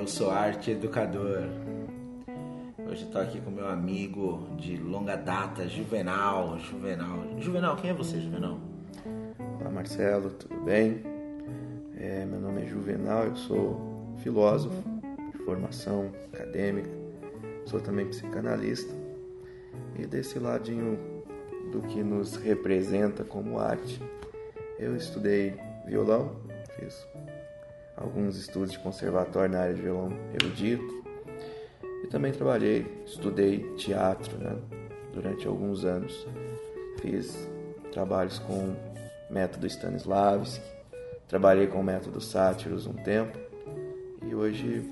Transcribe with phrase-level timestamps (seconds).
[0.00, 1.42] eu sou arte educador.
[2.88, 6.58] Hoje estou aqui com meu amigo de longa data, Juvenal.
[6.58, 8.58] Juvenal, Juvenal, quem é você, Juvenal?
[9.60, 11.02] Olá, Marcelo, tudo bem?
[11.98, 14.82] É, meu nome é Juvenal, eu sou filósofo
[15.32, 16.88] de formação acadêmica,
[17.66, 18.94] sou também psicanalista
[19.98, 20.98] e desse ladinho
[21.70, 24.00] do que nos representa como arte,
[24.78, 25.54] eu estudei
[25.86, 26.36] violão,
[26.78, 27.06] fiz
[28.00, 31.04] alguns estudos de conservatório na área de violão erudito
[32.02, 34.56] e também trabalhei, estudei teatro né,
[35.12, 36.26] durante alguns anos.
[37.00, 37.48] Fiz
[37.92, 38.74] trabalhos com
[39.30, 40.64] método Stanislavski,
[41.28, 43.38] trabalhei com o método Sátiros um tempo
[44.26, 44.90] e hoje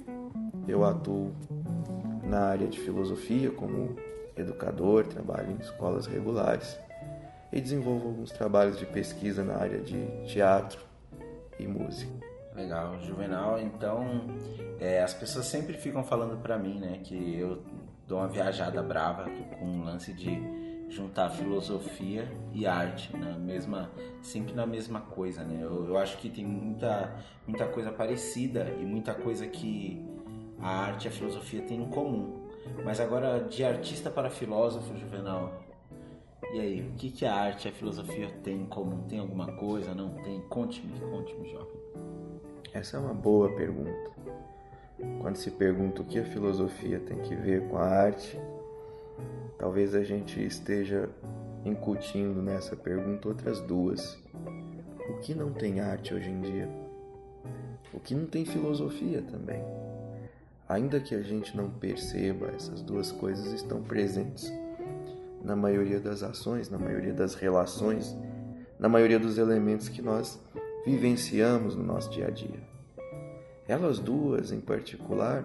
[0.66, 1.32] eu atuo
[2.24, 3.96] na área de filosofia como
[4.36, 6.78] educador, trabalho em escolas regulares
[7.50, 10.80] e desenvolvo alguns trabalhos de pesquisa na área de teatro
[11.58, 12.12] e música.
[12.58, 13.60] Legal, Juvenal.
[13.60, 14.26] Então,
[14.80, 17.62] é, as pessoas sempre ficam falando para mim, né, que eu
[18.06, 20.40] dou uma viajada brava com um lance de
[20.88, 23.90] juntar filosofia e arte na mesma,
[24.22, 25.62] sempre na mesma coisa, né?
[25.62, 27.14] Eu, eu acho que tem muita,
[27.46, 30.02] muita coisa parecida e muita coisa que
[30.58, 32.48] a arte e a filosofia têm em comum.
[32.84, 35.62] Mas agora, de artista para filósofo, Juvenal,
[36.54, 39.02] e aí, o que, que a arte e a filosofia têm em comum?
[39.06, 39.94] Tem alguma coisa?
[39.94, 40.40] Não tem?
[40.48, 41.87] Conte-me, conte-me, jovem.
[42.78, 44.12] Essa é uma boa pergunta.
[45.20, 48.38] Quando se pergunta o que a filosofia tem que ver com a arte,
[49.58, 51.10] talvez a gente esteja
[51.64, 54.16] incutindo nessa pergunta outras duas.
[55.10, 56.68] O que não tem arte hoje em dia?
[57.92, 59.60] O que não tem filosofia também?
[60.68, 64.52] Ainda que a gente não perceba, essas duas coisas estão presentes
[65.42, 68.16] na maioria das ações, na maioria das relações,
[68.78, 70.40] na maioria dos elementos que nós
[70.86, 72.67] vivenciamos no nosso dia a dia.
[73.68, 75.44] Elas duas, em particular,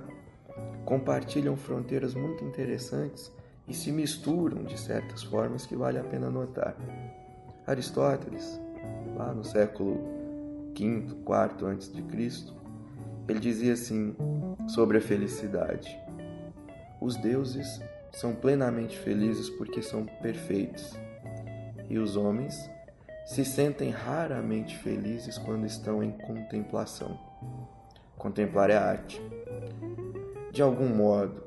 [0.86, 3.30] compartilham fronteiras muito interessantes
[3.68, 6.74] e se misturam de certas formas que vale a pena notar.
[7.68, 8.60] Aristóteles,
[9.18, 9.96] lá no século
[10.74, 12.54] V, IV antes de Cristo,
[13.28, 14.16] ele dizia assim
[14.68, 16.00] sobre a felicidade:
[17.02, 17.82] Os deuses
[18.14, 20.94] são plenamente felizes porque são perfeitos,
[21.90, 22.70] e os homens
[23.26, 27.33] se sentem raramente felizes quando estão em contemplação.
[28.24, 29.22] Contemplar é arte.
[30.52, 31.44] De algum modo,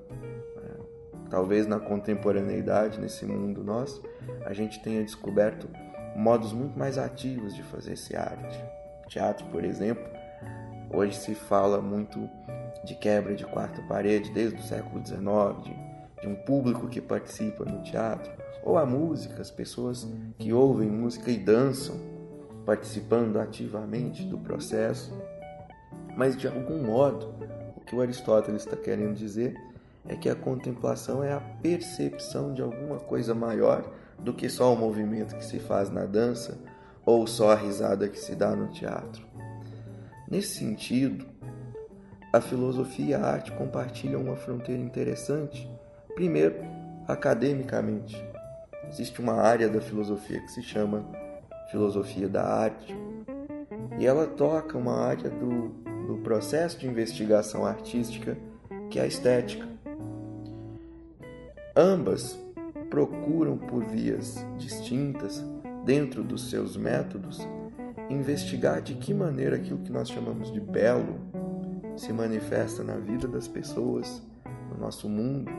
[0.58, 4.02] é, talvez na contemporaneidade, nesse mundo nosso,
[4.44, 5.68] a gente tenha descoberto
[6.14, 8.62] modos muito mais ativos de fazer esse arte.
[9.08, 10.04] Teatro, por exemplo,
[10.92, 12.28] hoje se fala muito
[12.84, 15.86] de quebra de quarta parede desde o século XIX, de
[16.20, 18.32] de um público que participa no teatro,
[18.62, 20.06] ou a música, as pessoas
[20.38, 21.96] que ouvem música e dançam,
[22.64, 25.12] participando ativamente do processo.
[26.16, 27.34] Mas de algum modo,
[27.76, 29.54] o que o Aristóteles está querendo dizer
[30.08, 33.84] é que a contemplação é a percepção de alguma coisa maior
[34.18, 36.58] do que só o movimento que se faz na dança
[37.04, 39.24] ou só a risada que se dá no teatro.
[40.28, 41.26] Nesse sentido,
[42.32, 45.68] a filosofia e a arte compartilham uma fronteira interessante
[46.16, 46.56] Primeiro,
[47.06, 48.16] academicamente,
[48.88, 51.04] existe uma área da filosofia que se chama
[51.70, 52.96] filosofia da arte,
[53.98, 55.74] e ela toca uma área do,
[56.06, 58.36] do processo de investigação artística
[58.90, 59.66] que é a estética.
[61.74, 62.38] Ambas
[62.88, 65.44] procuram, por vias distintas,
[65.84, 67.46] dentro dos seus métodos,
[68.08, 71.18] investigar de que maneira aquilo que nós chamamos de belo
[71.96, 74.22] se manifesta na vida das pessoas,
[74.70, 75.50] no nosso mundo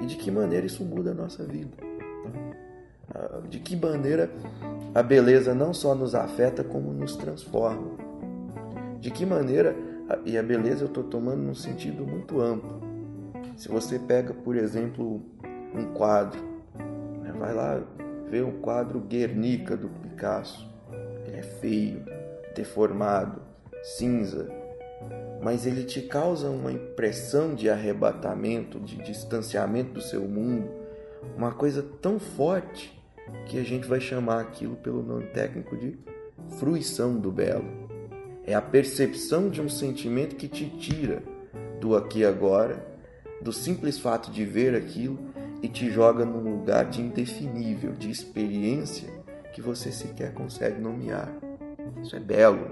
[0.00, 1.76] e de que maneira isso muda a nossa vida.
[3.14, 4.30] Ah, de que maneira
[4.94, 8.05] a beleza não só nos afeta, como nos transforma.
[9.06, 9.76] De que maneira,
[10.24, 12.80] e a beleza eu estou tomando num sentido muito amplo.
[13.56, 15.22] Se você pega, por exemplo,
[15.72, 16.42] um quadro,
[17.22, 17.80] né, vai lá
[18.28, 20.68] ver um quadro Guernica do Picasso.
[21.24, 22.04] Ele é feio,
[22.56, 23.40] deformado,
[23.80, 24.50] cinza,
[25.40, 30.68] mas ele te causa uma impressão de arrebatamento, de distanciamento do seu mundo,
[31.36, 33.00] uma coisa tão forte
[33.46, 35.96] que a gente vai chamar aquilo pelo nome técnico de
[36.58, 37.85] fruição do belo.
[38.46, 41.22] É a percepção de um sentimento que te tira
[41.80, 42.86] do aqui e agora,
[43.42, 45.18] do simples fato de ver aquilo
[45.62, 49.08] e te joga num lugar de indefinível, de experiência
[49.52, 51.32] que você sequer consegue nomear.
[52.02, 52.70] Isso é belo.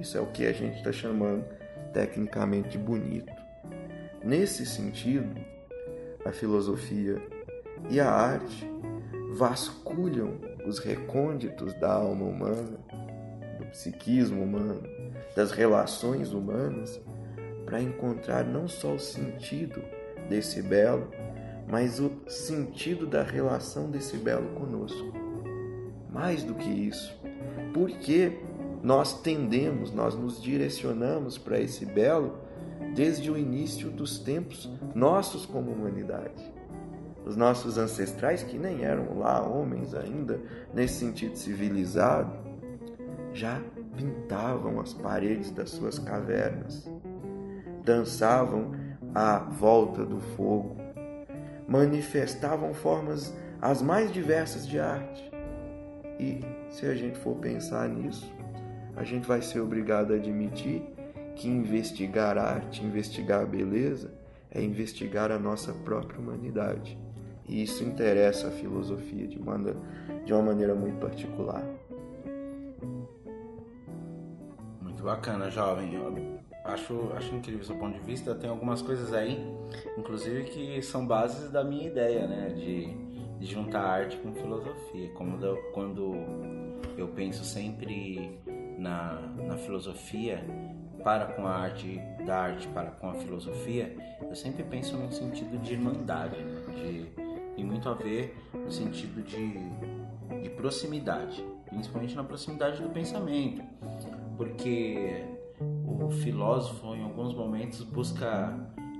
[0.00, 1.44] Isso é o que a gente está chamando
[1.92, 3.32] tecnicamente bonito.
[4.24, 5.34] Nesse sentido,
[6.24, 7.22] a filosofia
[7.88, 8.68] e a arte
[9.34, 12.78] vasculham os recônditos da alma humana,
[13.58, 14.82] do psiquismo humano,
[15.36, 16.98] das relações humanas,
[17.66, 19.82] para encontrar não só o sentido
[20.30, 21.10] desse belo,
[21.68, 25.12] mas o sentido da relação desse belo conosco.
[26.10, 27.14] Mais do que isso,
[27.74, 28.38] porque
[28.82, 32.38] nós tendemos, nós nos direcionamos para esse belo
[32.94, 36.56] desde o início dos tempos nossos como humanidade.
[37.26, 40.40] Os nossos ancestrais, que nem eram lá homens ainda,
[40.72, 42.32] nesse sentido civilizado,
[43.34, 43.60] já
[43.96, 46.88] pintavam as paredes das suas cavernas,
[47.84, 48.72] dançavam
[49.14, 50.76] à volta do fogo,
[51.66, 55.30] manifestavam formas as mais diversas de arte.
[56.18, 56.40] E
[56.70, 58.30] se a gente for pensar nisso,
[58.94, 60.82] a gente vai ser obrigado a admitir
[61.34, 64.10] que investigar arte, investigar a beleza,
[64.50, 66.98] é investigar a nossa própria humanidade.
[67.48, 71.62] E isso interessa a filosofia de uma, maneira muito particular.
[75.06, 75.94] Bacana, jovem.
[75.94, 78.34] Eu acho, acho incrível seu ponto de vista.
[78.34, 79.40] Tem algumas coisas aí,
[79.96, 82.48] inclusive, que são bases da minha ideia, né?
[82.50, 82.88] De,
[83.38, 85.08] de juntar arte com filosofia.
[85.14, 85.38] Como
[85.72, 86.12] quando
[86.98, 88.40] eu penso sempre
[88.76, 90.44] na, na filosofia
[91.04, 95.56] para com a arte, da arte para com a filosofia, eu sempre penso num sentido
[95.58, 96.62] de irmandade, né?
[96.74, 99.54] de tem muito a ver no sentido de,
[100.42, 103.62] de proximidade, principalmente na proximidade do pensamento,
[104.36, 105.24] porque
[105.86, 108.54] o filósofo em alguns momentos busca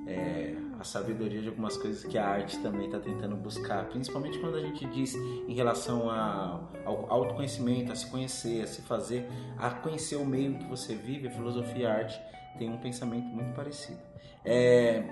[0.06, 4.56] é, a sabedoria de algumas coisas que a arte também está tentando buscar, principalmente quando
[4.56, 9.26] a gente diz em relação a, ao autoconhecimento, a se conhecer, a se fazer,
[9.58, 12.20] a conhecer o meio que você vive, a filosofia e a arte
[12.58, 13.98] tem um pensamento muito parecido.
[14.44, 15.02] É,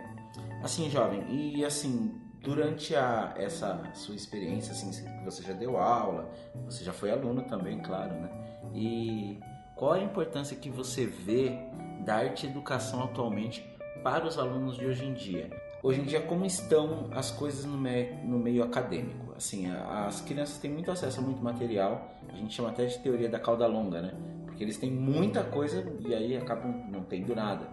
[0.63, 4.91] assim, jovem, e assim, durante a, essa sua experiência, assim,
[5.25, 6.31] você já deu aula,
[6.67, 8.31] você já foi aluno também, claro, né?
[8.75, 9.41] E
[9.77, 11.59] qual a importância que você vê
[12.05, 13.65] da arte e educação atualmente
[14.03, 15.51] para os alunos de hoje em dia?
[15.83, 19.35] Hoje em dia, como estão as coisas no meio, no meio acadêmico?
[19.37, 23.29] Assim, as crianças têm muito acesso a muito material, a gente chama até de teoria
[23.29, 24.15] da cauda longa, né?
[24.47, 27.69] Porque eles têm muita coisa e aí acabam não tendo nada.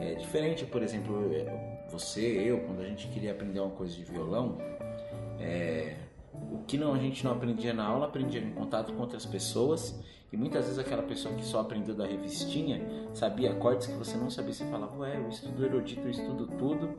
[0.00, 1.30] É diferente, por exemplo,
[1.90, 4.58] você, eu, quando a gente queria aprender uma coisa de violão,
[5.38, 5.94] é,
[6.32, 10.02] o que não, a gente não aprendia na aula, aprendia em contato com outras pessoas.
[10.34, 12.82] E muitas vezes aquela pessoa que só aprendeu da revistinha
[13.12, 14.52] sabia acordes que você não sabia.
[14.52, 16.90] Você falava, ué, eu estudo erudito, eu estudo tudo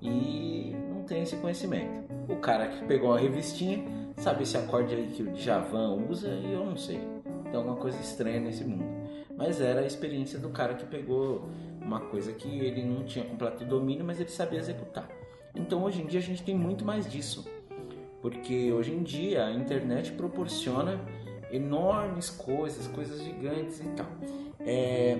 [0.00, 2.10] e não tem esse conhecimento.
[2.32, 3.84] O cara que pegou a revistinha
[4.16, 6.98] sabe esse acorde aí que o Djavan usa e eu não sei.
[7.46, 8.86] Então é uma coisa estranha nesse mundo.
[9.36, 11.46] Mas era a experiência do cara que pegou
[11.82, 15.06] uma coisa que ele não tinha completo domínio, mas ele sabia executar.
[15.54, 17.46] Então hoje em dia a gente tem muito mais disso,
[18.22, 20.98] porque hoje em dia a internet proporciona
[21.50, 24.06] enormes coisas, coisas gigantes e tal.
[24.60, 25.16] É...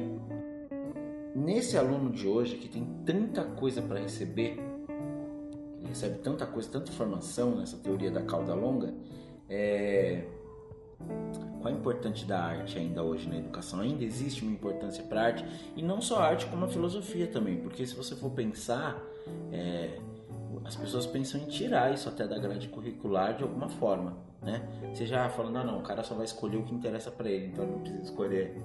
[1.34, 4.58] Nesse aluno de hoje que tem tanta coisa para receber,
[5.78, 8.92] ele recebe tanta coisa, tanta informação nessa teoria da cauda longa,
[9.48, 10.24] é
[11.60, 13.80] qual a importância da arte ainda hoje na educação?
[13.80, 15.44] Ainda existe uma importância para a arte
[15.76, 19.00] e não só a arte como a filosofia também, porque se você for pensar,
[19.52, 19.98] é,
[20.64, 24.62] as pessoas pensam em tirar isso até da grade curricular de alguma forma, né?
[24.92, 27.46] Você já falando, não, não, o cara só vai escolher o que interessa para ele,
[27.46, 28.56] então ele não precisa escolher.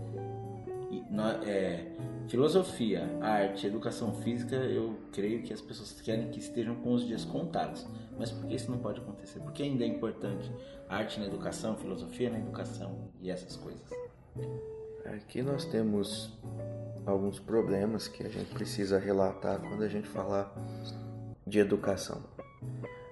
[0.92, 1.04] E,
[1.48, 1.86] é,
[2.28, 7.26] filosofia, arte, educação física, eu creio que as pessoas querem que estejam com os dias
[7.26, 7.88] contados.
[8.18, 9.40] Mas por que isso não pode acontecer?
[9.40, 10.52] Porque ainda é importante
[10.88, 13.90] arte na educação, filosofia na educação e essas coisas.
[15.06, 16.32] Aqui nós temos
[17.06, 20.54] alguns problemas que a gente precisa relatar quando a gente falar
[21.46, 22.24] de educação.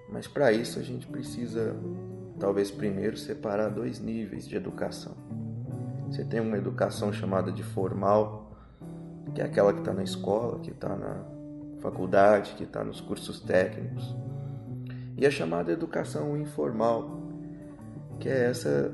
[0.10, 1.76] Mas para isso a gente precisa,
[2.42, 5.14] talvez primeiro, separar dois níveis de educação.
[6.10, 8.52] Você tem uma educação chamada de formal,
[9.36, 11.24] que é aquela que está na escola, que está na
[11.80, 14.16] faculdade, que está nos cursos técnicos
[15.18, 17.22] e a chamada educação informal,
[18.20, 18.92] que é essa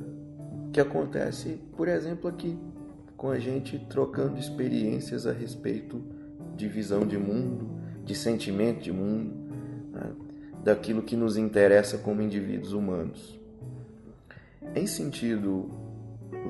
[0.74, 2.60] que acontece, por exemplo, aqui,
[3.16, 6.04] com a gente trocando experiências a respeito
[6.54, 7.70] de visão de mundo,
[8.04, 9.34] de sentimento de mundo,
[9.94, 10.12] né?
[10.66, 13.37] daquilo que nos interessa como indivíduos humanos.
[14.76, 15.70] Em sentido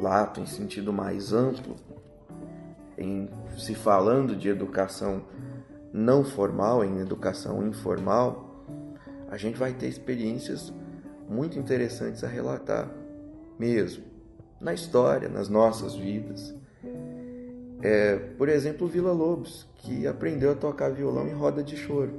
[0.01, 1.75] lato, em sentido mais amplo,
[2.97, 5.23] em se falando de educação
[5.93, 8.65] não formal, em educação informal,
[9.29, 10.71] a gente vai ter experiências
[11.27, 12.89] muito interessantes a relatar,
[13.57, 14.03] mesmo,
[14.59, 16.55] na história, nas nossas vidas.
[17.81, 22.13] É, por exemplo, Vila Lobos, que aprendeu a tocar violão em roda de choro.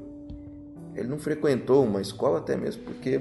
[0.94, 3.20] Ele não frequentou uma escola, até mesmo porque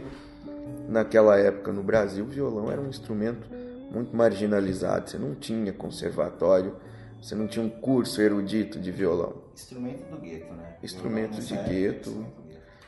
[0.88, 3.48] naquela época no Brasil o violão era um instrumento
[3.92, 5.10] muito marginalizado.
[5.10, 6.76] Você não tinha conservatório,
[7.22, 9.42] você não tinha um curso erudito de violão.
[9.54, 10.78] Instrumento do gueto, né?
[10.84, 12.26] Instrumento de gueto,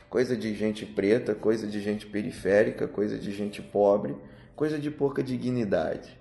[0.08, 4.16] coisa de gente preta, coisa de gente periférica, coisa de gente pobre,
[4.54, 6.18] coisa de pouca dignidade.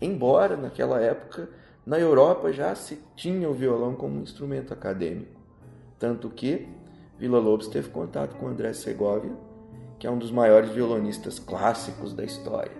[0.00, 1.48] Embora naquela época
[1.84, 5.40] na Europa já se tinha o violão como um instrumento acadêmico,
[5.98, 6.68] tanto que
[7.18, 9.32] Vila Lobos teve contato com André Segovia,
[9.98, 12.72] que é um dos maiores violonistas clássicos da história.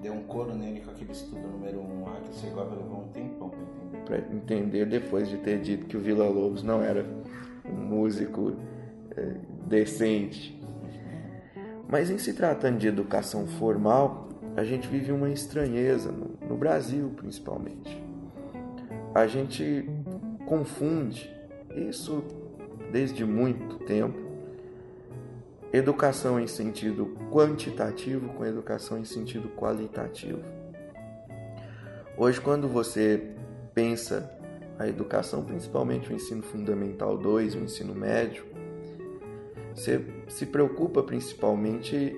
[0.00, 3.04] Deu um coro nele com aquele estudo número 1 um, lá, que o Segovia levou
[3.04, 4.04] um tempão para entender.
[4.04, 7.06] Para entender depois de ter dito que o Vila Lobos não era
[7.64, 8.56] um músico
[9.16, 10.60] é, decente.
[11.88, 17.12] Mas em se tratando de educação formal, a gente vive uma estranheza, no, no Brasil
[17.16, 18.02] principalmente.
[19.14, 19.88] A gente
[20.46, 21.30] confunde
[21.76, 22.24] isso
[22.90, 24.31] desde muito tempo
[25.72, 30.40] educação em sentido quantitativo com educação em sentido qualitativo.
[32.16, 33.30] Hoje, quando você
[33.72, 34.30] pensa
[34.78, 38.44] a educação, principalmente o ensino fundamental 2, o ensino médio,
[39.74, 42.14] você se preocupa principalmente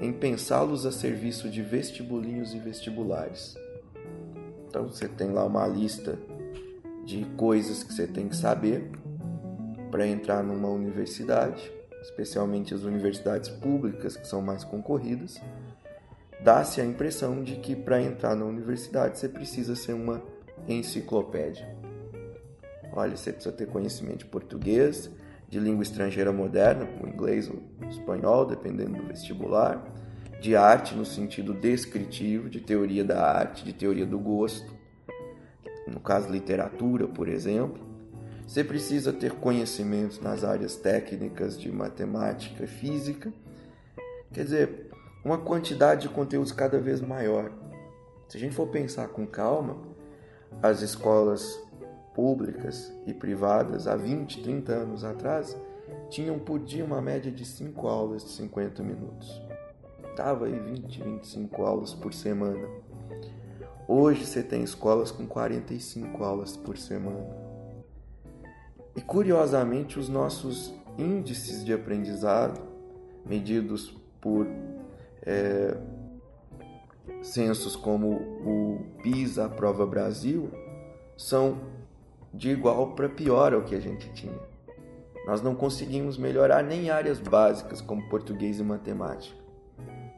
[0.00, 3.56] em pensá-los a serviço de vestibulinhos e vestibulares.
[4.68, 6.18] Então você tem lá uma lista
[7.04, 8.90] de coisas que você tem que saber
[9.90, 15.40] para entrar numa universidade, especialmente as universidades públicas que são mais concorridas.
[16.42, 20.22] Dá-se a impressão de que para entrar na universidade você precisa ser uma
[20.68, 21.76] enciclopédia.
[22.92, 25.10] Olha, você precisa ter conhecimento de português,
[25.48, 29.82] de língua estrangeira moderna, o inglês ou espanhol, dependendo do vestibular,
[30.40, 34.72] de arte no sentido descritivo, de teoria da arte, de teoria do gosto,
[35.86, 37.87] no caso literatura, por exemplo.
[38.48, 43.30] Você precisa ter conhecimentos nas áreas técnicas de matemática e física.
[44.32, 44.90] Quer dizer,
[45.22, 47.52] uma quantidade de conteúdos cada vez maior.
[48.26, 49.76] Se a gente for pensar com calma,
[50.62, 51.62] as escolas
[52.14, 55.54] públicas e privadas há 20, 30 anos atrás
[56.08, 59.42] tinham por dia uma média de 5 aulas de 50 minutos.
[60.16, 62.66] Tava aí 20, 25 aulas por semana.
[63.86, 67.47] Hoje você tem escolas com 45 aulas por semana.
[68.98, 72.60] E curiosamente, os nossos índices de aprendizado,
[73.24, 74.44] medidos por
[75.22, 75.76] é,
[77.22, 80.50] censos como o PISA, Prova Brasil,
[81.16, 81.60] são
[82.34, 84.40] de igual para pior ao que a gente tinha.
[85.24, 89.38] Nós não conseguimos melhorar nem áreas básicas como português e matemática,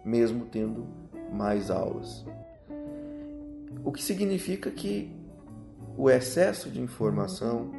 [0.02, 0.86] mesmo tendo
[1.30, 2.24] mais aulas.
[3.84, 5.14] O que significa que
[5.98, 7.70] o excesso de informação,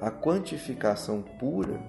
[0.00, 1.80] a quantificação pura,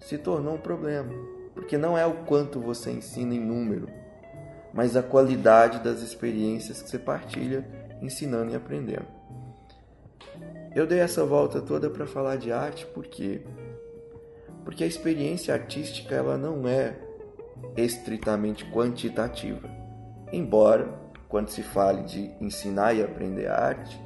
[0.00, 1.12] se tornou um problema,
[1.54, 3.88] porque não é o quanto você ensina em número,
[4.72, 7.66] mas a qualidade das experiências que você partilha
[8.00, 9.06] ensinando e aprendendo.
[10.74, 13.40] Eu dei essa volta toda para falar de arte porque
[14.62, 16.96] porque a experiência artística ela não é
[17.76, 19.70] estritamente quantitativa.
[20.32, 20.92] Embora
[21.28, 23.98] quando se fale de ensinar e aprender arte,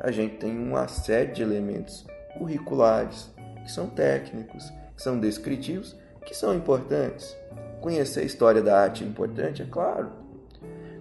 [0.00, 2.06] a gente tem uma série de elementos
[2.38, 3.30] curriculares
[3.62, 7.36] que são técnicos, que são descritivos, que são importantes.
[7.80, 10.10] Conhecer a história da arte é importante, é claro.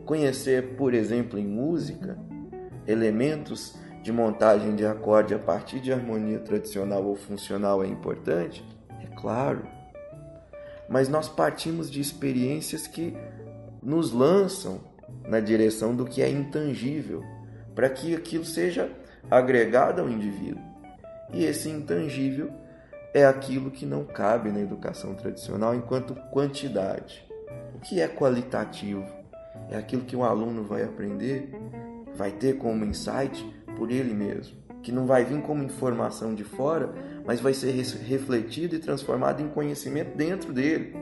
[0.05, 2.17] Conhecer, por exemplo, em música,
[2.85, 8.65] elementos de montagem de acorde a partir de harmonia tradicional ou funcional é importante?
[9.01, 9.65] É claro.
[10.89, 13.15] Mas nós partimos de experiências que
[13.81, 14.81] nos lançam
[15.27, 17.23] na direção do que é intangível,
[17.73, 18.91] para que aquilo seja
[19.31, 20.73] agregado ao indivíduo.
[21.32, 22.51] E esse intangível
[23.13, 27.24] é aquilo que não cabe na educação tradicional enquanto quantidade.
[27.75, 29.06] O que é qualitativo?
[29.70, 31.50] É aquilo que um aluno vai aprender,
[32.15, 33.46] vai ter como insight
[33.77, 36.92] por ele mesmo, que não vai vir como informação de fora,
[37.25, 40.96] mas vai ser refletido e transformado em conhecimento dentro dele.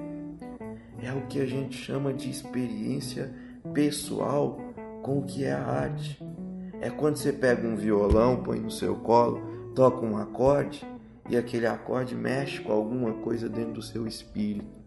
[1.02, 3.34] É o que a gente chama de experiência
[3.74, 4.60] pessoal
[5.02, 6.22] com o que é a arte.
[6.80, 10.86] É quando você pega um violão, põe no seu colo, toca um acorde
[11.30, 14.82] e aquele acorde mexe com alguma coisa dentro do seu espírito,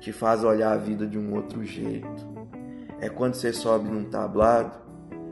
[0.00, 2.26] te faz olhar a vida de um outro jeito.
[3.00, 4.78] É quando você sobe num tablado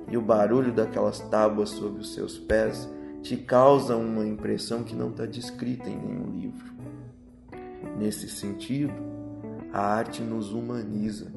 [0.09, 2.89] e o barulho daquelas tábuas sob os seus pés
[3.23, 6.73] te causa uma impressão que não está descrita em nenhum livro.
[7.99, 8.95] Nesse sentido,
[9.73, 11.31] a arte nos humaniza.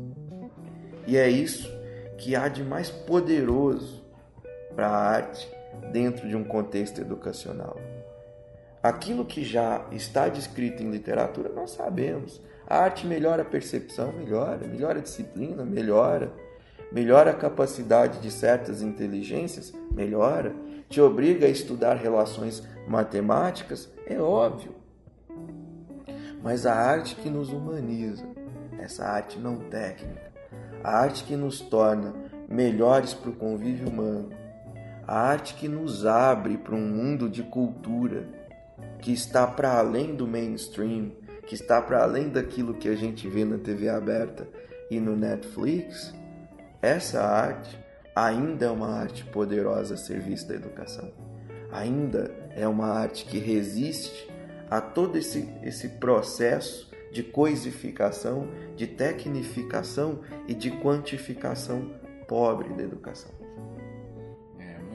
[1.05, 1.69] E é isso
[2.17, 4.03] que há de mais poderoso
[4.75, 5.47] para a arte
[5.91, 7.77] dentro de um contexto educacional.
[8.81, 12.41] Aquilo que já está descrito em literatura, nós sabemos.
[12.67, 16.31] A arte melhora a percepção, melhora, melhora a disciplina, melhora
[16.93, 19.73] Melhora a capacidade de certas inteligências?
[19.91, 20.53] Melhora.
[20.87, 23.89] Te obriga a estudar relações matemáticas?
[24.05, 24.75] É óbvio.
[26.43, 28.23] Mas a arte que nos humaniza,
[28.77, 30.31] essa arte não técnica,
[30.83, 32.13] a arte que nos torna
[32.47, 34.29] melhores para o convívio humano,
[35.07, 38.27] a arte que nos abre para um mundo de cultura
[39.01, 41.11] que está para além do mainstream,
[41.45, 44.47] que está para além daquilo que a gente vê na TV aberta
[44.89, 46.13] e no Netflix,
[46.81, 47.77] essa arte
[48.15, 51.11] ainda é uma arte poderosa a serviço da educação.
[51.71, 54.29] Ainda é uma arte que resiste
[54.69, 61.91] a todo esse, esse processo de coisificação, de tecnificação e de quantificação
[62.27, 63.42] pobre da educação.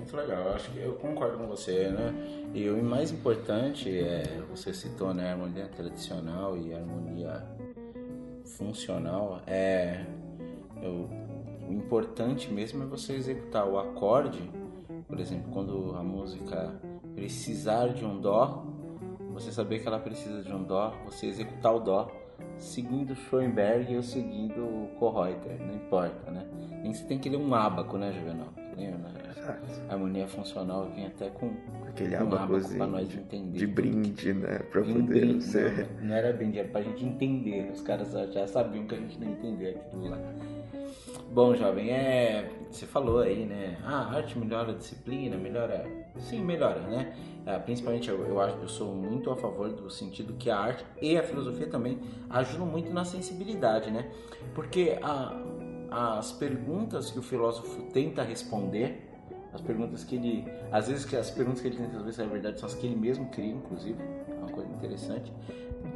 [0.09, 2.15] Muito legal, eu acho que eu concordo com você, né?
[2.55, 7.47] E o mais importante é, você citou, né, a harmonia tradicional e a harmonia
[8.57, 10.07] funcional, é
[10.81, 11.11] eu,
[11.69, 14.51] o importante mesmo é você executar o acorde,
[15.07, 16.81] por exemplo, quando a música
[17.15, 18.65] precisar de um dó,
[19.35, 22.11] você saber que ela precisa de um dó, você executar o dó
[22.57, 26.47] seguindo Schoenberg ou seguindo Kohreuter, não importa, né?
[26.87, 28.49] Você tem que ler um ábaco, né, Juvenal?
[28.75, 29.18] Lembra?
[29.89, 31.53] A harmonia funcional vem até com
[31.87, 33.59] aquele um para nós entender.
[33.59, 34.61] De brinde, né?
[34.77, 35.89] Um poder brinde, ser.
[36.01, 37.71] Não, não era brinde, era pra gente entender.
[37.73, 40.19] Os caras já sabiam que a gente não entendia aquilo lá.
[41.33, 42.51] Bom, jovem, é.
[42.71, 43.79] Você falou aí, né?
[43.85, 45.87] Ah, a arte melhora a disciplina, melhora.
[46.19, 47.15] Sim, melhora, né?
[47.47, 50.85] É, principalmente eu, eu acho eu sou muito a favor do sentido que a arte
[51.01, 54.11] e a filosofia também ajudam muito na sensibilidade, né?
[54.55, 55.41] Porque a,
[55.91, 59.08] as perguntas que o filósofo tenta responder,
[59.53, 60.47] as perguntas que ele.
[60.71, 62.97] Às vezes que as perguntas que ele tenta resolver, na verdade, são as que ele
[62.97, 65.33] mesmo cria, inclusive, é uma coisa interessante,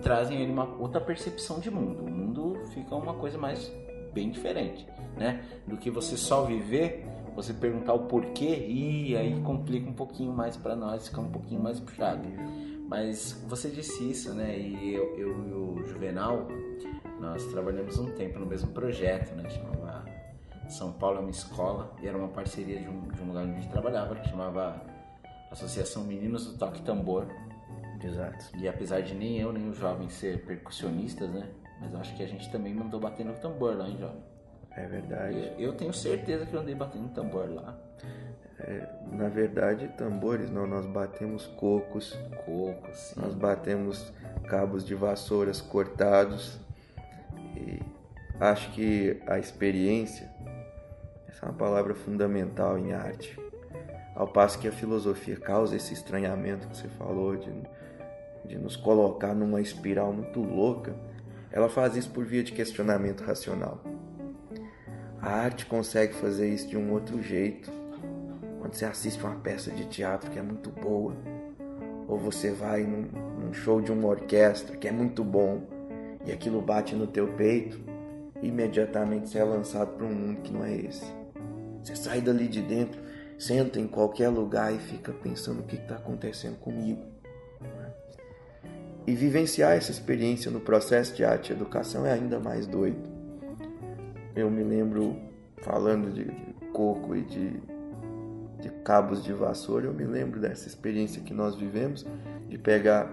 [0.02, 2.04] trazem ele uma outra percepção de mundo.
[2.04, 3.70] O mundo fica uma coisa mais
[4.12, 4.86] bem diferente,
[5.16, 5.44] né?
[5.66, 10.56] Do que você só viver, você perguntar o porquê e aí complica um pouquinho mais
[10.56, 12.22] para nós, fica um pouquinho mais puxado.
[12.88, 14.58] Mas você disse isso, né?
[14.58, 16.46] E eu, eu e o Juvenal,
[17.18, 19.48] nós trabalhamos um tempo no mesmo projeto, né?
[19.48, 19.91] Chamava
[20.72, 23.52] São Paulo é uma escola e era uma parceria de um, de um lugar onde
[23.52, 24.80] a gente trabalhava que chamava
[25.50, 27.26] Associação Meninos do Toque Tambor.
[28.02, 28.46] Exato.
[28.56, 31.48] E apesar de nem eu nem o jovem ser percussionistas, né?
[31.80, 34.22] Mas acho que a gente também mandou bater no tambor lá, hein, jovem?
[34.76, 35.52] É verdade.
[35.58, 37.76] Eu tenho certeza que eu andei batendo tambor lá.
[38.58, 42.16] É, na verdade, tambores não, nós batemos cocos.
[42.46, 43.20] Cocos, sim.
[43.20, 44.12] Nós batemos
[44.48, 46.58] cabos de vassouras cortados.
[47.56, 47.80] E
[48.40, 50.31] acho que a experiência,
[51.42, 53.36] é uma palavra fundamental em arte.
[54.14, 57.50] Ao passo que a filosofia causa esse estranhamento que você falou, de,
[58.44, 60.94] de nos colocar numa espiral muito louca,
[61.50, 63.82] ela faz isso por via de questionamento racional.
[65.20, 67.70] A arte consegue fazer isso de um outro jeito.
[68.60, 71.14] Quando você assiste uma peça de teatro que é muito boa,
[72.06, 73.02] ou você vai num,
[73.40, 75.62] num show de uma orquestra que é muito bom
[76.24, 77.80] e aquilo bate no teu peito,
[78.40, 81.21] imediatamente você é lançado para um mundo que não é esse.
[81.82, 83.00] Você sai dali de dentro,
[83.38, 87.02] senta em qualquer lugar e fica pensando o que está acontecendo comigo.
[89.06, 93.02] E vivenciar essa experiência no processo de arte e educação é ainda mais doido.
[94.34, 95.16] Eu me lembro,
[95.58, 97.60] falando de, de coco e de,
[98.60, 102.06] de cabos de vassoura, eu me lembro dessa experiência que nós vivemos
[102.48, 103.12] de pegar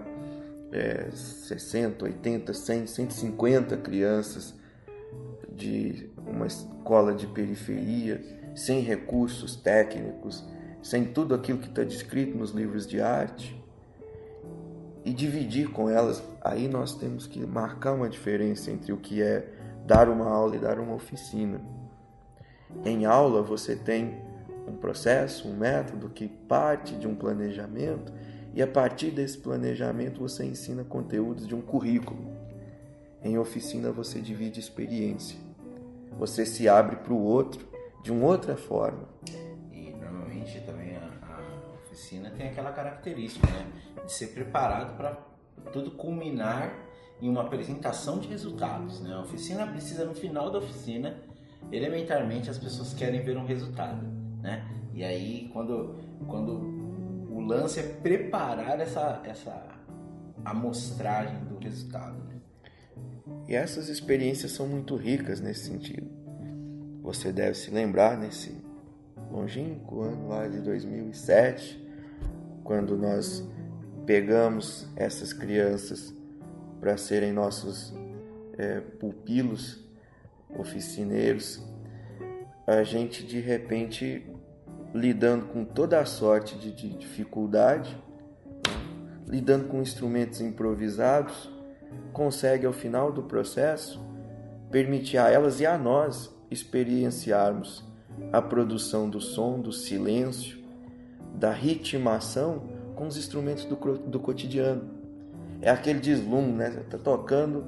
[0.70, 4.54] é, 60, 80, 100, 150 crianças
[5.50, 8.22] de uma escola de periferia,
[8.54, 10.44] sem recursos técnicos,
[10.82, 13.60] sem tudo aquilo que está descrito nos livros de arte,
[15.04, 16.22] e dividir com elas.
[16.42, 19.46] Aí nós temos que marcar uma diferença entre o que é
[19.86, 21.60] dar uma aula e dar uma oficina.
[22.84, 24.18] Em aula você tem
[24.66, 28.12] um processo, um método que parte de um planejamento
[28.54, 32.30] e a partir desse planejamento você ensina conteúdos de um currículo.
[33.22, 35.38] Em oficina você divide experiência.
[36.18, 37.69] Você se abre para o outro
[38.02, 39.08] de uma outra forma.
[39.72, 43.66] E normalmente também a, a oficina tem aquela característica, né?
[44.04, 45.16] De ser preparado para
[45.72, 46.72] tudo culminar
[47.20, 49.00] em uma apresentação de resultados.
[49.00, 49.12] Né?
[49.14, 51.16] A oficina precisa, no final da oficina,
[51.70, 54.06] elementarmente as pessoas querem ver um resultado.
[54.40, 54.66] Né?
[54.94, 56.52] E aí, quando, quando
[57.30, 59.78] o lance é preparar essa, essa
[60.44, 62.16] amostragem do resultado.
[62.24, 62.40] Né?
[63.48, 66.19] E essas experiências são muito ricas nesse sentido.
[67.02, 68.54] Você deve se lembrar nesse
[69.30, 71.82] longínquo ano lá de 2007,
[72.62, 73.46] quando nós
[74.04, 76.14] pegamos essas crianças
[76.78, 77.94] para serem nossos
[78.58, 79.82] é, pupilos,
[80.58, 81.62] oficineiros,
[82.66, 84.26] a gente de repente
[84.94, 87.96] lidando com toda a sorte de, de dificuldade,
[89.26, 91.50] lidando com instrumentos improvisados,
[92.12, 94.04] consegue ao final do processo
[94.70, 97.84] permitir a elas e a nós experienciarmos
[98.32, 100.58] a produção do som, do silêncio,
[101.34, 102.62] da ritmação
[102.94, 104.90] com os instrumentos do, do cotidiano.
[105.62, 106.82] É aquele deslumbre, né?
[106.84, 107.64] Está tocando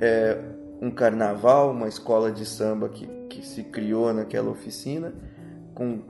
[0.00, 0.38] é,
[0.80, 5.12] um carnaval, uma escola de samba que, que se criou naquela oficina,
[5.74, 6.00] com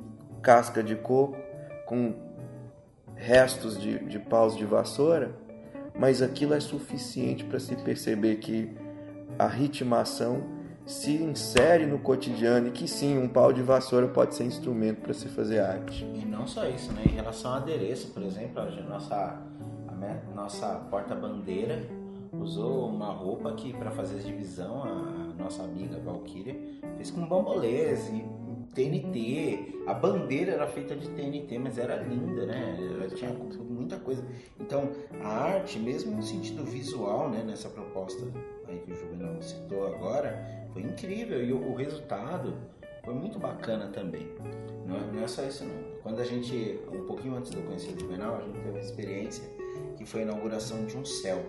[0.43, 1.37] casca de coco,
[1.87, 2.15] com
[3.15, 5.33] restos de, de paus de vassoura,
[5.99, 8.71] mas aquilo é suficiente para se perceber que
[9.39, 10.58] a ritmação
[10.89, 15.13] se insere no cotidiano e que sim, um pau de vassoura pode ser instrumento para
[15.13, 16.03] se fazer arte.
[16.03, 17.03] E não só isso, né?
[17.05, 19.43] Em relação ao adereço, por exemplo, a nossa,
[19.87, 21.87] a nossa porta-bandeira
[22.33, 26.57] usou uma roupa que para fazer divisão, a nossa amiga Valkyria
[26.97, 28.25] fez com bambolês e
[28.75, 29.83] TNT.
[29.87, 32.77] A bandeira era feita de TNT, mas era linda, né?
[32.95, 34.25] Ela tinha muita coisa.
[34.59, 34.91] Então,
[35.23, 38.27] a arte, mesmo no sentido visual, né, nessa proposta
[38.69, 42.55] aí que o Juvenal citou agora, foi incrível e o, o resultado
[43.05, 44.29] foi muito bacana também.
[44.87, 45.99] Não é, não é, só isso não.
[46.03, 49.45] Quando a gente, um pouquinho antes do conhecer o a gente teve uma experiência
[49.97, 51.45] que foi a inauguração de um céu,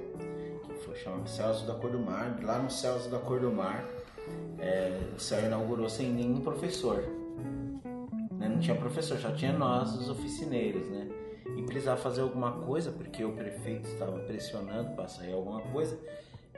[0.64, 2.40] que foi chamado Azul da Cor do Mar.
[2.44, 3.86] Lá no Azul da Cor do Mar,
[4.58, 7.04] é, o céu inaugurou sem nenhum professor.
[8.38, 8.48] Né?
[8.48, 11.08] Não tinha professor, só tinha nós, os oficineiros, né?
[11.58, 15.98] E precisava fazer alguma coisa, porque o prefeito estava pressionando para sair alguma coisa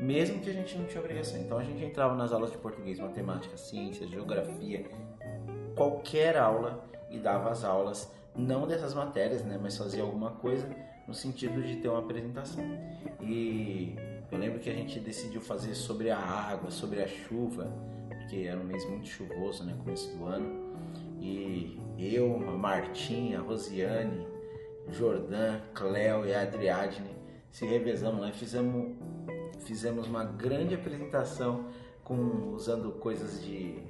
[0.01, 1.39] mesmo que a gente não tinha obrigação.
[1.39, 4.83] Então a gente entrava nas aulas de português, matemática, ciências, geografia,
[5.75, 10.67] qualquer aula e dava as aulas, não dessas matérias, né, mas fazia alguma coisa
[11.07, 12.63] no sentido de ter uma apresentação.
[13.21, 13.95] E
[14.31, 17.71] eu lembro que a gente decidiu fazer sobre a água, sobre a chuva,
[18.09, 20.71] porque era um mês muito chuvoso, né, começo do ano.
[21.19, 24.25] E eu, a Martinha, a Rosiane,
[24.89, 28.95] Jordan, Cléo e a Adriadne se revezamos lá e fizemos
[29.71, 31.67] fizemos uma grande apresentação
[32.03, 33.81] com usando coisas de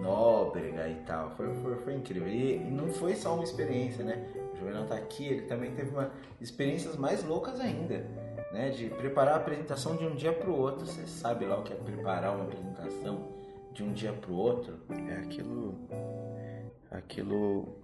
[0.00, 1.30] Nóbrega e tal.
[1.30, 2.28] Foi, foi, foi incrível.
[2.28, 4.24] E, e, não foi só uma experiência, né?
[4.52, 8.06] O Juvenal tá aqui, ele também teve uma experiências mais loucas ainda,
[8.52, 8.70] né?
[8.70, 10.86] De preparar a apresentação de um dia para o outro.
[10.86, 13.32] Você sabe lá o que é preparar uma apresentação
[13.72, 14.78] de um dia para o outro?
[15.08, 15.74] É aquilo.
[16.88, 17.80] Aquilo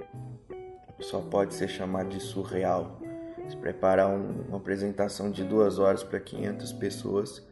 [1.01, 3.01] só pode ser chamado de surreal
[3.51, 7.43] se preparar um, uma apresentação de duas horas para 500 pessoas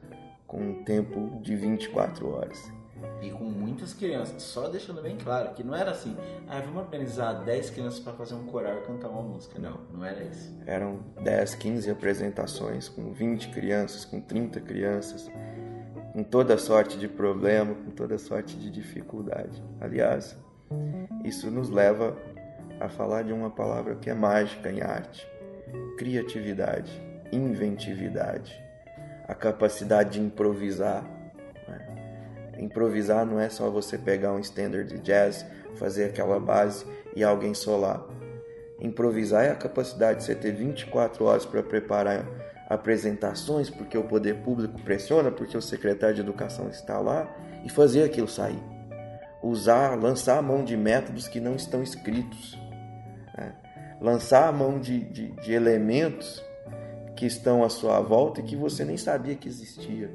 [0.47, 2.73] com um tempo de 24 horas.
[3.21, 6.17] E com muitas crianças, só deixando bem claro que não era assim,
[6.49, 9.59] ah, vamos organizar 10 crianças para fazer um coral e cantar uma música.
[9.59, 10.57] Não, não era isso.
[10.67, 15.31] Eram 10, 15 apresentações com 20 crianças, com 30 crianças,
[16.13, 19.63] com toda sorte de problema, com toda sorte de dificuldade.
[19.81, 20.37] Aliás,
[21.25, 22.17] isso nos leva
[22.81, 25.29] a falar de uma palavra que é mágica em arte,
[25.97, 26.91] criatividade,
[27.33, 28.61] inventividade,
[29.27, 31.05] a capacidade de improvisar.
[31.67, 32.57] Né?
[32.59, 35.45] Improvisar não é só você pegar um standard de jazz,
[35.77, 38.05] fazer aquela base e alguém solar.
[38.81, 42.25] Improvisar é a capacidade de você ter 24 horas para preparar
[42.69, 47.29] apresentações, porque o poder público pressiona, porque o secretário de educação está lá,
[47.65, 48.63] e fazer aquilo sair.
[49.43, 52.59] Usar, lançar a mão de métodos que não estão escritos.
[53.37, 53.55] Né?
[54.01, 56.41] Lançar a mão de, de, de elementos
[57.17, 60.09] que estão à sua volta e que você nem sabia que existia.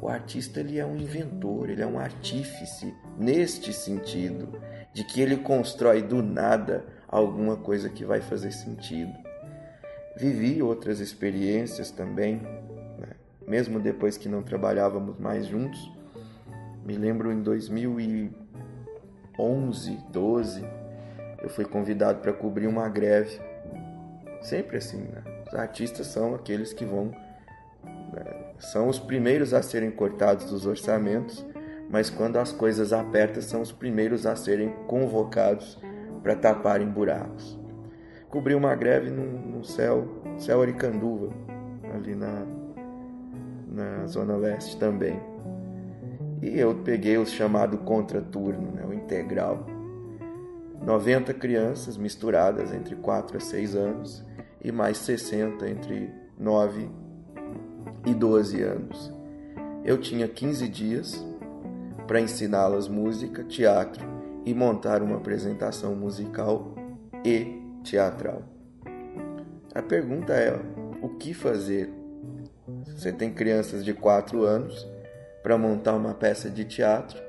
[0.00, 4.48] O artista ele é um inventor, ele é um artífice neste sentido,
[4.92, 9.12] de que ele constrói do nada alguma coisa que vai fazer sentido.
[10.16, 12.36] Vivi outras experiências também,
[12.98, 13.10] né?
[13.46, 15.92] mesmo depois que não trabalhávamos mais juntos.
[16.84, 20.64] Me lembro em 2011, 12,
[21.42, 23.40] eu fui convidado para cobrir uma greve.
[24.40, 25.22] Sempre assim, né?
[25.46, 27.06] Os artistas são aqueles que vão.
[28.12, 28.24] Né?
[28.58, 31.44] São os primeiros a serem cortados dos orçamentos,
[31.90, 35.78] mas quando as coisas apertam, são os primeiros a serem convocados
[36.22, 37.58] para taparem buracos.
[38.30, 41.30] Cobri uma greve no, no céu, céu Aricanduva,
[41.92, 42.46] ali na,
[43.68, 45.20] na Zona Leste também.
[46.40, 49.66] E eu peguei o chamado contraturno, né, o integral
[50.84, 54.24] 90 crianças misturadas entre 4 a 6 anos
[54.62, 56.90] e mais 60 entre 9
[58.04, 59.12] e 12 anos.
[59.84, 61.24] Eu tinha 15 dias
[62.06, 64.04] para ensiná-las música, teatro
[64.44, 66.74] e montar uma apresentação musical
[67.24, 68.42] e teatral.
[69.74, 70.58] A pergunta é:
[71.00, 71.90] o que fazer?
[72.86, 74.86] Você tem crianças de 4 anos
[75.42, 77.20] para montar uma peça de teatro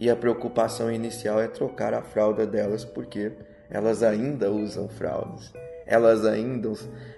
[0.00, 3.32] e a preocupação inicial é trocar a fralda delas porque
[3.70, 5.52] elas ainda usam fraldas,
[5.86, 6.72] elas ainda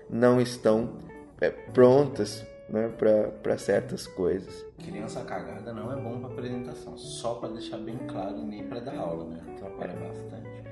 [0.08, 0.98] não estão
[1.40, 2.90] é, prontas né,
[3.42, 4.64] para certas coisas.
[4.78, 8.80] Criança cagada não é bom para apresentação, só para deixar bem claro e nem para
[8.80, 9.40] dar aula, né?
[9.56, 10.64] Atrapalha bastante.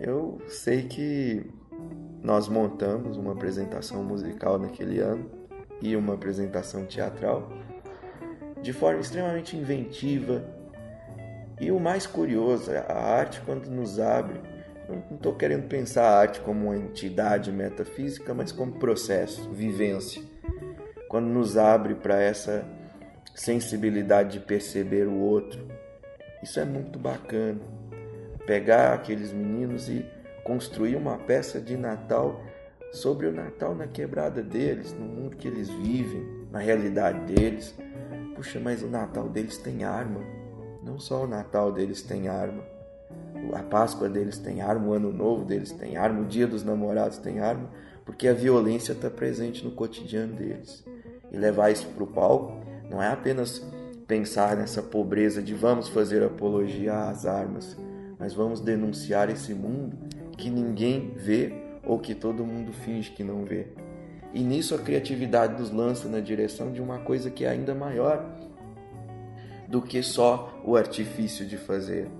[0.00, 1.50] Eu sei que
[2.22, 5.30] nós montamos uma apresentação musical naquele ano
[5.80, 7.48] e uma apresentação teatral
[8.62, 10.42] de forma extremamente inventiva.
[11.60, 14.40] E o mais curioso, é a arte quando nos abre,
[14.88, 20.22] não estou querendo pensar a arte como uma entidade metafísica, mas como processo, vivência.
[21.08, 22.66] Quando nos abre para essa
[23.34, 25.66] sensibilidade de perceber o outro,
[26.42, 27.60] isso é muito bacana.
[28.46, 30.04] Pegar aqueles meninos e
[30.44, 32.42] construir uma peça de Natal
[32.92, 37.74] sobre o Natal na quebrada deles, no mundo que eles vivem, na realidade deles.
[38.36, 40.20] Puxa, mas o Natal deles tem arma.
[40.84, 42.62] Não só o Natal deles tem arma.
[43.54, 47.18] A Páscoa deles tem arma, o Ano Novo deles tem arma, o Dia dos Namorados
[47.18, 47.70] tem arma,
[48.04, 50.84] porque a violência está presente no cotidiano deles.
[51.32, 52.52] E levar isso para o palco
[52.90, 53.64] não é apenas
[54.06, 57.76] pensar nessa pobreza de vamos fazer apologia às armas,
[58.18, 59.96] mas vamos denunciar esse mundo
[60.36, 63.68] que ninguém vê ou que todo mundo finge que não vê.
[64.34, 68.43] E nisso a criatividade nos lança na direção de uma coisa que é ainda maior
[69.68, 72.10] do que só o artifício de fazer,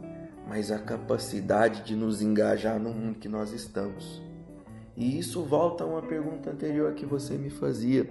[0.48, 4.22] mas a capacidade de nos engajar no mundo que nós estamos.
[4.96, 8.08] E isso volta a uma pergunta anterior que você me fazia.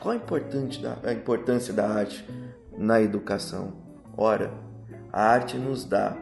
[0.00, 2.24] Qual a importância da arte
[2.76, 3.72] na educação?
[4.16, 4.52] Ora,
[5.12, 6.16] a arte nos dá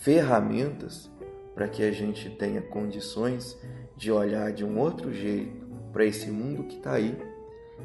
[0.00, 1.10] ferramentas
[1.54, 3.56] para que a gente tenha condições
[3.96, 7.16] de olhar de um outro jeito para esse mundo que está aí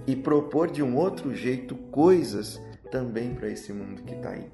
[0.08, 2.60] e propor de um outro jeito coisas
[2.91, 4.52] também para esse mundo que está aí.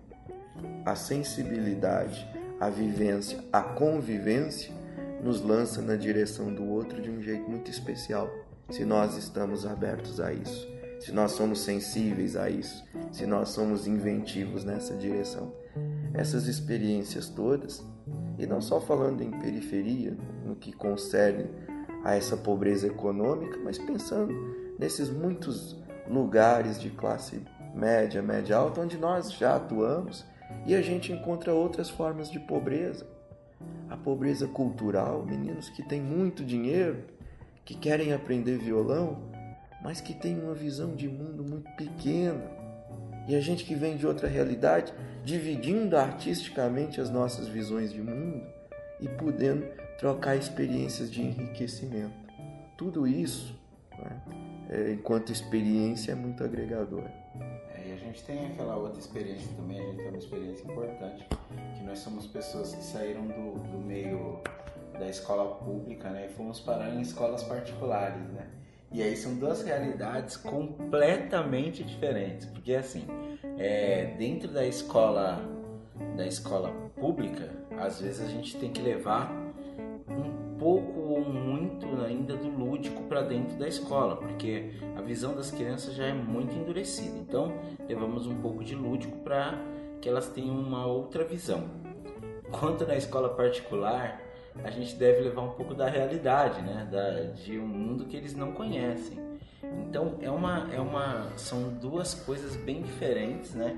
[0.86, 2.28] A sensibilidade,
[2.60, 4.74] a vivência, a convivência
[5.22, 8.30] nos lança na direção do outro de um jeito muito especial,
[8.70, 10.68] se nós estamos abertos a isso,
[11.00, 15.54] se nós somos sensíveis a isso, se nós somos inventivos nessa direção.
[16.14, 17.84] Essas experiências todas
[18.38, 21.50] e não só falando em periferia, no que concerne
[22.04, 24.34] a essa pobreza econômica, mas pensando
[24.78, 25.76] nesses muitos
[26.08, 27.42] lugares de classe
[27.76, 30.26] média, média alta, onde nós já atuamos
[30.66, 33.06] e a gente encontra outras formas de pobreza.
[33.90, 37.04] A pobreza cultural, meninos que têm muito dinheiro,
[37.64, 39.18] que querem aprender violão,
[39.84, 42.50] mas que têm uma visão de mundo muito pequena.
[43.28, 48.46] E a gente que vem de outra realidade dividindo artisticamente as nossas visões de mundo
[49.02, 49.66] e podendo
[49.98, 52.14] trocar experiências de enriquecimento.
[52.78, 53.60] Tudo isso,
[53.98, 54.22] né,
[54.70, 57.06] é, enquanto experiência, é muito agregador.
[58.16, 61.28] Gente tem aquela outra experiência também, a gente tem uma experiência importante,
[61.78, 64.40] que nós somos pessoas que saíram do, do meio
[64.98, 68.22] da escola pública né, e fomos parar em escolas particulares.
[68.30, 68.48] Né?
[68.94, 73.06] E aí são duas realidades completamente diferentes, porque assim,
[73.58, 75.42] é, dentro da escola
[76.16, 79.30] da escola pública, às vezes a gente tem que levar
[80.58, 85.94] pouco ou muito ainda do lúdico para dentro da escola, porque a visão das crianças
[85.94, 87.18] já é muito endurecida.
[87.18, 87.54] Então,
[87.88, 89.60] levamos um pouco de lúdico para
[90.02, 91.64] que elas tenham uma outra visão.
[92.52, 94.22] Quanto na escola particular,
[94.64, 96.88] a gente deve levar um pouco da realidade, né?
[96.92, 99.20] Da, de um mundo que eles não conhecem.
[99.88, 103.78] Então é uma, é uma, são duas coisas bem diferentes, né?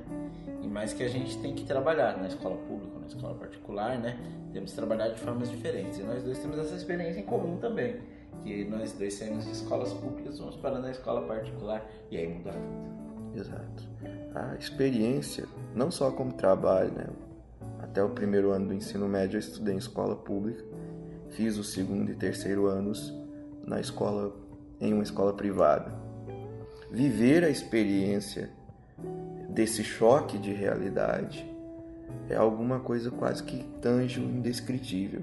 [0.62, 4.18] E mais que a gente tem que trabalhar na escola pública, escola particular, né?
[4.54, 6.00] Temos que trabalhar de formas diferentes.
[6.00, 7.98] E nós dois temos essa experiência em comum também,
[8.44, 12.52] que nós dois saímos de escolas públicas, vamos para na escola particular e aí muda
[12.52, 13.40] tudo.
[13.40, 13.84] Exato.
[14.34, 17.08] A experiência, não só como trabalho, né?
[17.80, 20.64] Até o primeiro ano do ensino médio eu estudei em escola pública,
[21.30, 23.14] fiz o segundo e terceiro anos
[23.66, 24.36] na escola
[24.80, 25.92] em uma escola privada.
[26.92, 28.50] Viver a experiência
[29.50, 31.57] desse choque de realidade
[32.30, 35.22] é alguma coisa quase que tanjo, indescritível.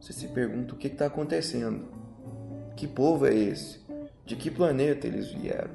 [0.00, 1.84] Você se pergunta o que está acontecendo?
[2.76, 3.80] Que povo é esse?
[4.24, 5.70] De que planeta eles vieram?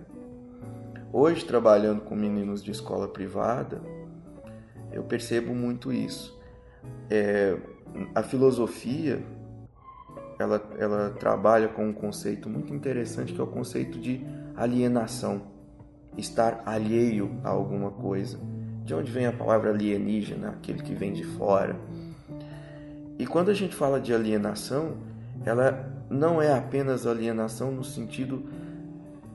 [1.12, 3.81] Hoje, trabalhando com meninos de escola privada,
[4.91, 6.39] eu percebo muito isso.
[7.09, 7.57] É,
[8.13, 9.23] a filosofia
[10.39, 15.41] ela, ela trabalha com um conceito muito interessante que é o conceito de alienação,
[16.17, 18.39] estar alheio a alguma coisa.
[18.89, 21.75] De onde vem a palavra alienígena, aquele que vem de fora.
[23.19, 24.97] E quando a gente fala de alienação,
[25.45, 28.43] ela não é apenas alienação no sentido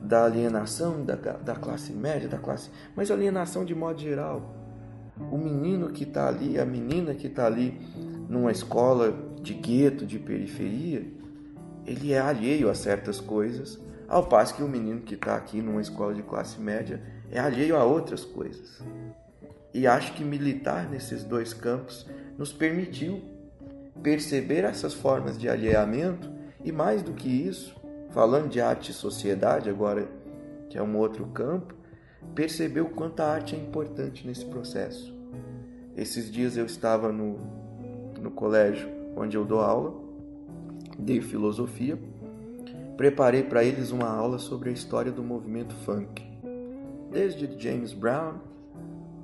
[0.02, 4.56] da alienação da, da classe média, da classe, mas alienação de modo geral.
[5.30, 7.80] o menino que está ali, a menina que está ali
[8.28, 11.06] numa escola de gueto, de periferia,
[11.86, 15.80] ele é alheio a certas coisas, ao passo que o menino que está aqui numa
[15.80, 18.82] escola de classe média é alheio a outras coisas.
[19.74, 22.06] E acho que militar nesses dois campos
[22.38, 23.20] nos permitiu
[24.00, 26.30] perceber essas formas de alheamento
[26.62, 27.74] e mais do que isso,
[28.10, 30.08] falando de arte e sociedade agora,
[30.70, 31.74] que é um outro campo,
[32.36, 35.12] perceber o quanto a arte é importante nesse processo.
[35.96, 37.40] Esses dias eu estava no,
[38.20, 39.92] no colégio onde eu dou aula,
[40.96, 41.98] de filosofia,
[42.96, 46.22] preparei para eles uma aula sobre a história do movimento funk,
[47.10, 48.53] desde James Brown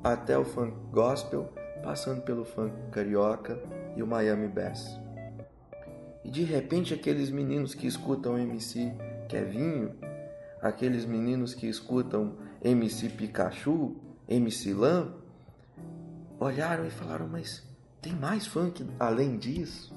[0.03, 3.59] até o funk gospel, passando pelo funk carioca
[3.97, 4.99] e o Miami Bass.
[6.25, 8.93] E de repente aqueles meninos que escutam MC
[9.29, 9.95] Kevinho,
[10.61, 13.97] aqueles meninos que escutam MC Pikachu,
[14.29, 15.15] MC Lam,
[16.39, 17.63] olharam e falaram: Mas
[18.01, 19.95] tem mais funk além disso?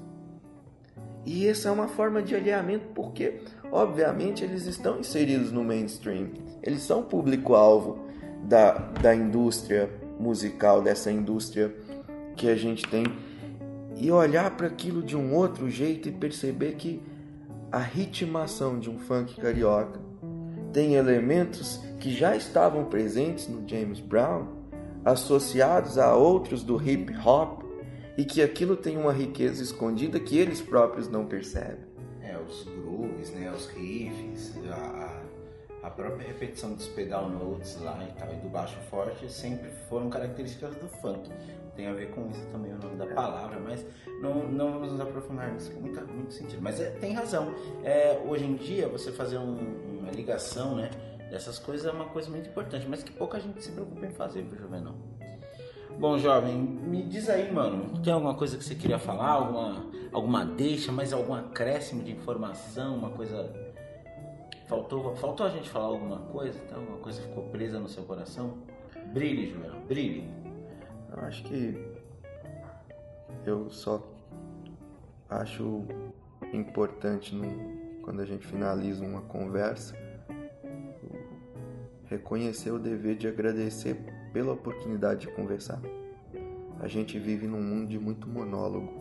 [1.26, 3.40] E essa é uma forma de alinhamento porque,
[3.72, 6.30] obviamente, eles estão inseridos no mainstream.
[6.62, 8.03] Eles são público-alvo
[8.44, 11.74] da, da indústria musical, dessa indústria
[12.36, 13.04] que a gente tem.
[13.96, 17.02] E olhar para aquilo de um outro jeito e perceber que
[17.70, 20.00] a ritmação de um funk carioca
[20.72, 24.46] tem elementos que já estavam presentes no James Brown,
[25.04, 27.62] associados a outros do hip hop,
[28.16, 31.84] e que aquilo tem uma riqueza escondida que eles próprios não percebem.
[32.22, 35.13] É, os grooves, né, os riffs, a,
[35.84, 40.08] a própria repetição dos pedal notes lá e tal, e do baixo forte sempre foram
[40.08, 41.30] características do funk.
[41.76, 43.84] Tem a ver com isso também o nome da palavra, mas
[44.22, 46.62] não, não vamos nos aprofundar nisso com muito, muito sentido.
[46.62, 47.54] Mas é, tem razão.
[47.82, 50.90] É, hoje em dia, você fazer um, uma ligação né,
[51.30, 54.42] dessas coisas é uma coisa muito importante, mas que pouca gente se preocupa em fazer,
[54.42, 54.94] viu, Juvenal?
[55.98, 59.30] Bom, jovem, me diz aí, mano, tem alguma coisa que você queria falar?
[59.30, 63.63] Alguma, alguma deixa, mais algum acréscimo de informação, uma coisa.
[64.66, 66.58] Faltou, faltou a gente falar alguma coisa?
[66.60, 68.58] Tem alguma coisa que ficou presa no seu coração?
[69.12, 70.28] Brilhe, Joel, brilhe.
[71.12, 71.94] Eu acho que
[73.44, 74.02] eu só
[75.28, 75.84] acho
[76.52, 77.46] importante no,
[78.02, 79.94] quando a gente finaliza uma conversa
[82.06, 83.96] reconhecer o dever de agradecer
[84.32, 85.80] pela oportunidade de conversar.
[86.80, 88.92] A gente vive num mundo de muito monólogo,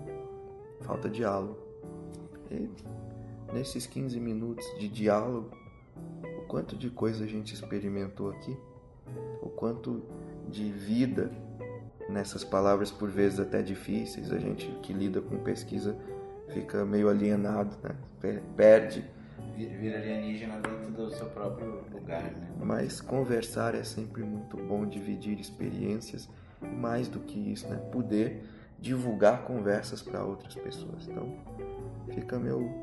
[0.82, 1.58] falta diálogo.
[2.52, 2.70] E
[3.54, 5.52] nesses 15 minutos de diálogo,
[6.40, 8.58] o quanto de coisa a gente experimentou aqui,
[9.42, 10.04] o quanto
[10.50, 11.32] de vida
[12.10, 15.96] nessas palavras por vezes até difíceis, a gente que lida com pesquisa
[16.50, 17.96] fica meio alienado, né?
[18.56, 19.04] perde
[19.56, 22.52] vira alienígena dentro do seu próprio lugar, né?
[22.60, 26.30] Mas conversar é sempre muito bom, dividir experiências
[26.62, 27.78] e mais do que isso, né?
[27.92, 28.44] Poder
[28.80, 31.08] divulgar conversas para outras pessoas.
[31.08, 31.38] Então,
[32.14, 32.83] fica meu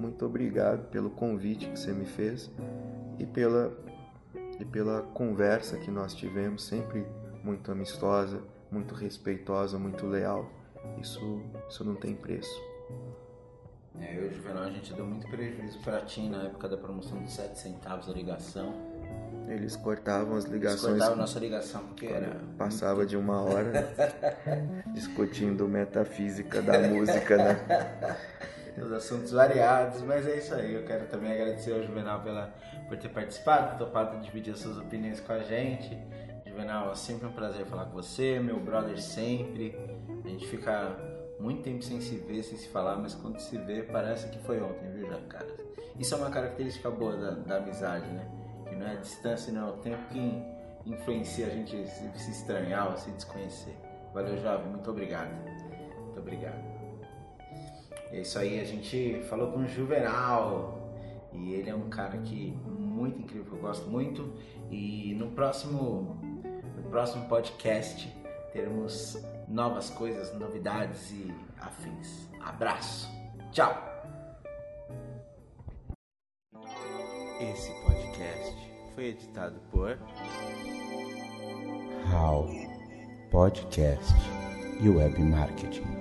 [0.00, 2.50] muito obrigado pelo convite que você me fez
[3.18, 3.72] e pela
[4.58, 7.06] e pela conversa que nós tivemos, sempre
[7.42, 10.50] muito amistosa, muito respeitosa, muito leal.
[11.00, 12.60] Isso isso não tem preço.
[14.00, 16.76] É, eu e o Juvenal a gente deu muito prejuízo para ti na época da
[16.76, 18.74] promoção de 7 centavos a ligação.
[19.48, 20.84] Eles cortavam as ligações.
[20.84, 22.40] Eles cortavam nossa ligação porque era.
[22.56, 23.08] Passava muito...
[23.08, 23.72] de uma hora
[24.94, 28.16] discutindo metafísica da música, né?
[28.82, 30.74] Os assuntos variados, mas é isso aí.
[30.74, 32.52] Eu quero também agradecer ao Juvenal pela,
[32.88, 35.96] por ter participado, topado dividir as suas opiniões com a gente.
[36.46, 39.76] Juvenal, é sempre um prazer falar com você, meu brother sempre.
[40.24, 40.96] A gente fica
[41.38, 44.60] muito tempo sem se ver, sem se falar, mas quando se vê, parece que foi
[44.60, 45.46] ontem, viu, já, cara?
[45.98, 48.26] Isso é uma característica boa da, da amizade, né?
[48.68, 50.42] Que não é a distância, não é o tempo que
[50.86, 53.76] influencia a gente se, se estranhar ou se desconhecer.
[54.12, 55.30] Valeu, jovem, muito obrigado.
[55.98, 56.79] Muito obrigado.
[58.12, 60.78] É isso aí, a gente falou com o Juvenal.
[61.32, 64.32] E ele é um cara que muito incrível, eu gosto muito.
[64.70, 66.18] E no próximo,
[66.76, 68.12] no próximo podcast
[68.52, 69.16] teremos
[69.48, 72.28] novas coisas, novidades e afins.
[72.40, 73.08] Abraço.
[73.52, 73.74] Tchau.
[77.40, 78.56] Esse podcast
[78.94, 79.98] foi editado por
[82.12, 82.48] How
[83.30, 84.12] Podcast
[84.80, 85.99] e Web Marketing.